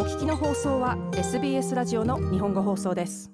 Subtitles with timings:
[0.00, 3.30] お聞きの放送は SBS ラジオの日本語放送です。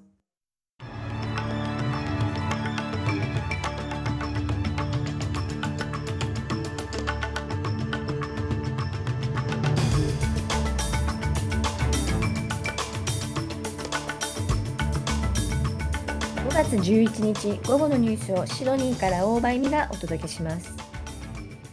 [16.35, 20.75] 5月11日午後のニュースをシドニーから大場美がお届けします。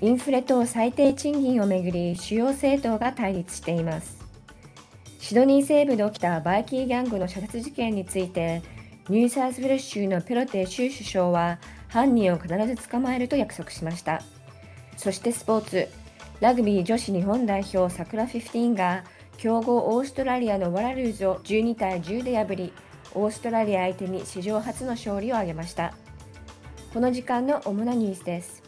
[0.01, 4.24] インフレと最低賃金をめぐり主要政党が対立しています。
[5.25, 8.61] シドニー西部で起きたバイキーギャングの射殺事件について
[9.09, 14.21] ニューサウスウェルス州のペロテ州首相は犯人を必ず捕まえると約束しました。
[14.99, 15.89] そしてスポーツ
[16.41, 19.05] ラグビー女子日本代表さくら15が
[19.39, 22.75] 強豪オーストラリアのワラルーズを12対10で破り
[23.15, 25.95] オーストラリア相手に史上初の勝利を挙げました。
[26.93, 28.63] この時間の主なニュースです。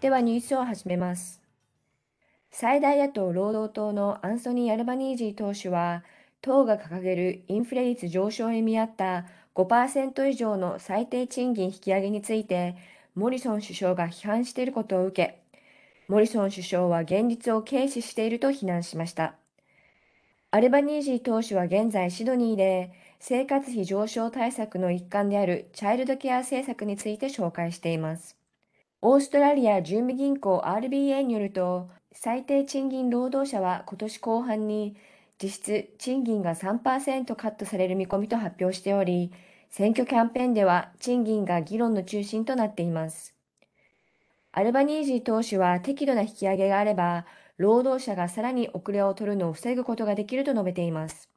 [0.00, 1.41] ではニュースを始めます。
[2.62, 6.04] 最大野党労働党のアンソニー・アルバニージー党首は
[6.40, 12.76] 党が掲げるインフレ率上昇に見合った5%以上の最低賃金引き上げについて
[13.16, 15.40] モリソン首相が批判していることを受け
[16.06, 19.34] モリソン首相は現実を軽視していると非難しました。
[20.52, 28.36] アルバニージー党首は現在シドニーで生活費上昇対策の一環であるチャイルドケア政策について紹介しています。
[29.00, 34.96] オーストラリア準備銀行 RBA によると最低賃金労働者は今年後半に
[35.42, 39.32] 実質賃金が3%カットされる見込みと発表しており、
[39.70, 43.34] 選挙キャンペーンでは賃金が議論の中心となっています。
[44.52, 47.24] アルバニージー党首は適度な引き上げがあれば、
[47.56, 51.30] 労働者がさらに遅れを取るのを防ぐことができると述べています。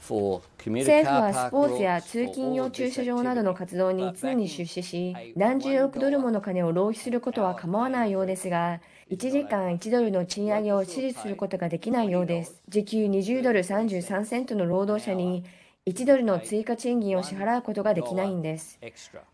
[0.00, 8.80] 政府はスポーツや通勤用駐車場などの活動に常に出資し、何十億ドルもの金を浪費することは構わないようですが、
[9.10, 12.62] 1時間1ドルの賃上げを支持することができないようです。
[12.68, 15.44] 時給20ドル33セントの労働者に
[15.86, 18.78] 1ドルの追加賃金を支払うことができないんです。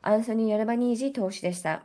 [0.02, 1.84] アンソニー・アルバニージ党首でした。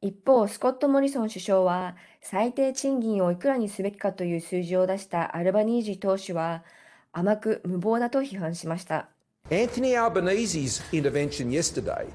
[0.00, 6.64] 一方、スコット・モリソン首相は、最低賃金をいくらにすべきかという数字を出したアルバニージ党首は、
[7.12, 9.08] 甘く無謀だと批判しました。
[9.50, 12.06] Anthony Albanese's intervention yesterday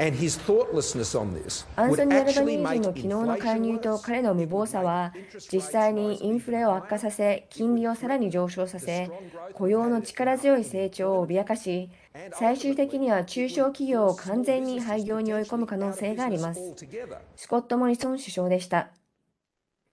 [0.00, 5.12] アンソニー・アルバニージの昨日の介入と彼の無謀さは
[5.52, 9.10] 実際にインフレを悪化させ金利をさらに上昇させ
[9.52, 11.90] 雇用の力強い成長を脅かし
[12.32, 16.60] 最終的には中小企業を完全に廃業に追い込む可能性があります。
[17.36, 18.88] スコット・モリソン首相でした。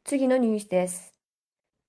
[0.06, 1.14] 次のニュースです。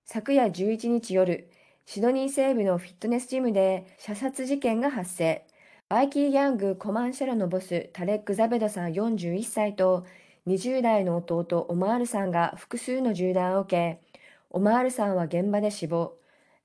[0.07, 1.49] 昨夜11日夜
[1.91, 5.47] シドニー西部のフィットネスジムで射殺事件が発生。
[5.89, 10.05] バイキー・ギャング・コマンシャラのボス、タレック・ザベドさん41歳と
[10.47, 16.13] 20代の弟、オマールさんが複数の銃弾を受け、オマールさんは現場で死亡。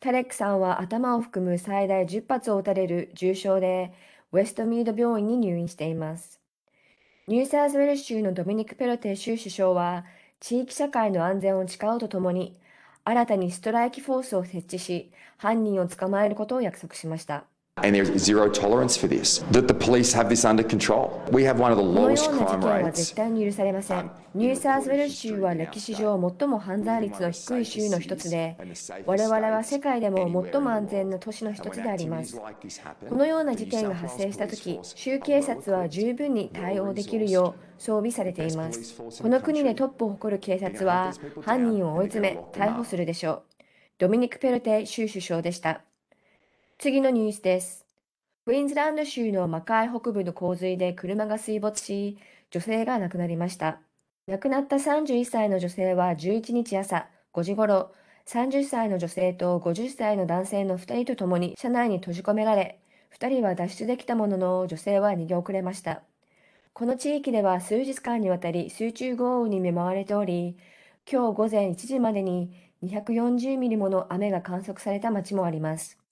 [0.01, 3.93] タレックさんは頭を含む最大10発を撃たれる重傷で、
[4.33, 6.41] ウェストミード病院に入院しています。
[7.29, 10.03] ニューサーズウェル州のドミニク・ペロテ州首相は、
[10.41, 12.57] 地域社会の安全を誓うとともに、
[13.05, 17.45] 新たにストライキフォースを設置し、犯人を捕まえることを約束しました。
[17.83, 19.43] And there's zero tolerance for this.
[19.51, 21.21] That the police have this under control.
[21.33, 22.95] We have one of the lowest crime rates.
[22.95, 24.09] 絶対に許されません。
[24.33, 28.55] ニューサーズウェル州は歴史上最も犯罪率の低い州の一つで、
[29.05, 32.39] 我々は世界でも最も安全な都市の一つであります。
[33.09, 38.95] このような事件が発生したとき、州警察は十分に対応できるよう装備されています。
[39.21, 43.43] この国でトップを誇る警察は、犯人を追い詰め、逮捕するでしょう。
[43.97, 45.81] ドミニク・ペルテ州首相でした。
[46.83, 47.85] 次のニュースです。
[48.43, 52.17] クイーンズランド州のマカイ北部の洪水で車が水没し、
[52.51, 53.79] 女性が亡くなりました。
[54.27, 57.93] 亡くなった31歳の女性は11日朝5時ごろ、
[58.27, 62.81] 30歳の女性と50歳の男性の2人と共に車内に閉じ込められ、
[63.17, 66.03] 2人は脱出できたものの女性は逃げ遅れました。
[66.73, 70.57] この地域では数日間にわたり集中豪雨に見舞われており、
[71.09, 72.51] 今日午前1時までに
[72.83, 76.02] 240ミリもの雨が観測された町もあります。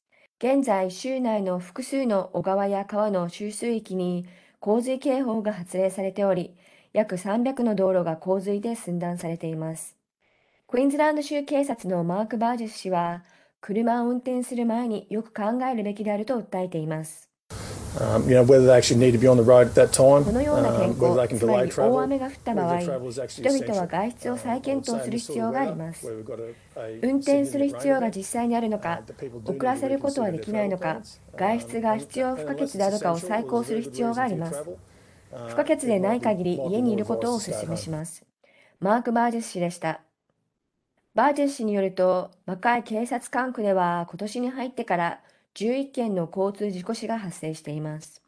[0.43, 4.25] 現在、州内の複数の小川や川の集水域に
[4.59, 6.57] 洪水警報が発令されており、
[6.93, 9.95] 約300の道路が洪水で寸断されています。
[10.67, 13.23] クイーンズランド州警察のマーク・バージュス氏は、
[13.61, 17.31] 車を運転する前によく考えるべきであると訴えています。
[17.99, 26.07] Um, you know, whether they actually need to be on the road at that time, このような天候、つまり大雨が降った場合、人々は外出を再検討する必要があります。
[27.01, 29.01] 運転する必要が実際にあるのか、
[29.43, 31.01] 遅らせることはできないのか、
[31.35, 34.63] 外出が必要不可欠であるかを再考する必要があります。
[35.49, 38.23] 不可欠でない限り家にいることをお勧めします。
[38.79, 39.99] マーク・バージェス氏でした。
[41.13, 45.19] バージェス氏によると、マカイ警察管区では今年に入ってから
[45.56, 48.21] 11件の交通事故死が発生しています。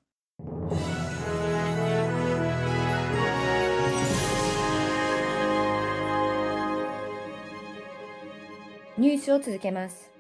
[8.98, 10.12] ニュースを続けます。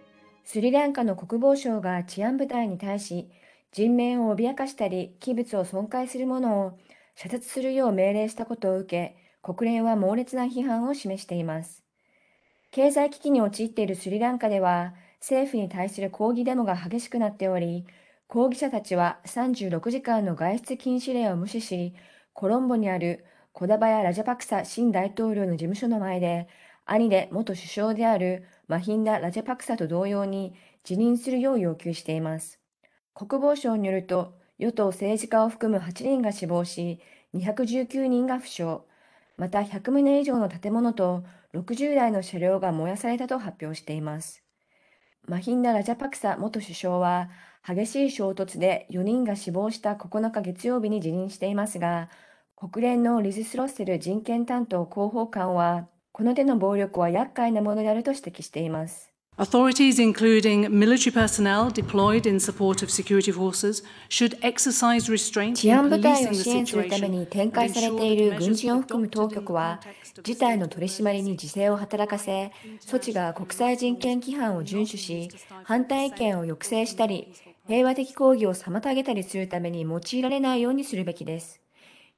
[0.45, 3.29] スリランカの国防省が治安部隊に対し、
[3.71, 6.79] 人命を脅かしたり、器物を損壊する者を
[7.15, 11.83] 射殺するよう命令したことを受け、国連は猛烈な批判を示しています。
[12.71, 17.85] 経済危機に陥っているスリランカでは、政府に対する抗議デモが激しくなっており、
[18.27, 21.93] 抗議者たちは36時間の外出禁止令を無視し、
[22.33, 23.23] コロンボにある
[23.53, 26.49] コダバヤ・ラジャパクサ新大統領の事務所の前で、
[26.85, 32.59] 兄で元首相であるマヒンダ・ラジャパクサと同様に辞任するよう要求しています。
[33.13, 36.99] 国防省によると、与党政治家を含む8人が死亡し、
[37.33, 38.79] 219人が負傷、
[39.37, 41.23] また100棟以上の建物と
[41.53, 44.42] 60台の車両が燃やされたと発表しています。
[45.25, 47.29] マヒンダ・ラジャパクサ元首相は、
[47.65, 52.09] 激しい衝突で4人が死亡した9日月曜日に辞任していますが、
[52.57, 59.12] 国連のリズ・スロッセル人権担当広報官は、この手の暴力は厄介なものであると指摘しています。
[59.35, 66.29] Authorities, including military personnel deployed in support of security forces, should exercise restraint 治 in 安部隊を
[66.29, 69.79] policing 支 the 援するため situation に展開されている軍人を含む当局は
[70.21, 72.51] 事態の取り締まりに自制を働かせ
[72.85, 75.29] 措置が国際人権規範を遵守し
[75.63, 77.33] 反対意見を抑制したり
[77.65, 81.59] 平和的抗議を妨げたりするために用いられないようにするべきです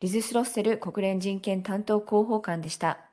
[0.02, 3.05] リズ・スロッセル国連人権担当広報官でした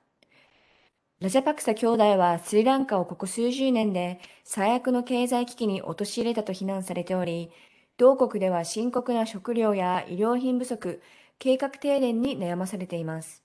[1.23, 7.53] ラジャパクサ兄弟はスリランカをここ数十年で最悪の経済危機に陥れたと非難されており、
[7.97, 11.01] 同国では深刻な食料や医療品不足、
[11.39, 13.45] 計画停電に悩まされています。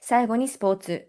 [0.00, 1.06] 最後にスポーツ。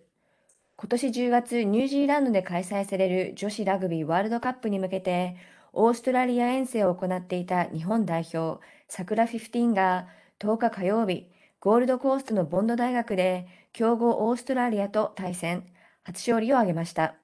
[0.75, 5.37] 今年10月、ニュージーランドで開催される女子ラグビーワールドカップに向けて、
[5.71, 11.31] オーストラリア遠征を行っていた日本代表、サクラ15が10日火曜日、
[11.61, 15.63] ゴールドコーストのボンド大学で強豪オーストラリアと対戦、
[16.07, 17.15] 初勝利を挙げました。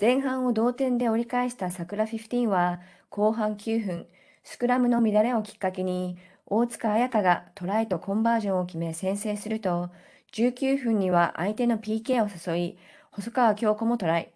[0.00, 4.08] 前半を同点で折り返したサクラ15は後半9分、
[4.42, 9.90] スクラムの乱れをきっかけに大塚彩香がトライとコンバージョンを決め先制すると、
[10.32, 12.78] 19分には相手の PK を誘い、
[13.12, 14.32] 細川京子もトライ。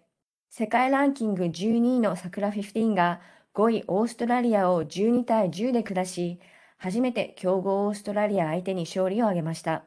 [0.49, 3.19] 世界ランキング12位のサクラ15が
[3.53, 6.39] 5位オーストラリアを12対10で下し、
[6.77, 9.83] 初めて強豪オーストラリア相手に勝利を挙げました。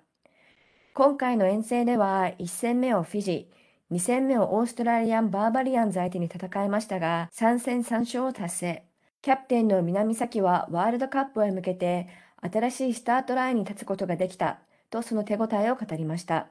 [0.92, 3.58] 今回の遠征では1戦目をフィジー、
[3.90, 8.82] 2戦目をオーストラリアン・バーバリアンズ相手に戦いましたが、3戦3勝を達成。
[9.22, 12.06] キャプテンの南崎はワールドカップへ向けて
[12.42, 14.58] 新しいスタートラインに立つことができた
[14.90, 16.48] とその手応えを語りました。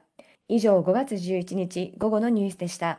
[0.48, 2.98] 以上5月11日午後のニュースでした。